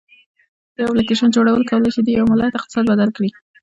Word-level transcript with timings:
د 0.73 0.75
یو 0.81 0.89
اپلیکیشن 0.91 1.29
جوړول 1.35 1.61
کولی 1.71 1.89
شي 1.95 2.01
د 2.03 2.09
یو 2.17 2.25
ملت 2.31 2.53
اقتصاد 2.55 2.85
بدل 2.91 3.09
کړي. 3.15 3.29